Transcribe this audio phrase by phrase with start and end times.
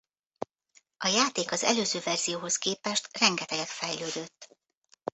[0.97, 4.57] A játék az előző verzióhoz képest rengeteget fejlődött.